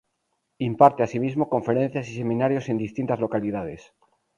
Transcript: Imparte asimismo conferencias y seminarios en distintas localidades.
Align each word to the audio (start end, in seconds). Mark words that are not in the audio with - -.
Imparte 0.57 1.03
asimismo 1.03 1.47
conferencias 1.47 2.09
y 2.09 2.15
seminarios 2.15 2.69
en 2.69 2.79
distintas 2.79 3.19
localidades. 3.19 3.93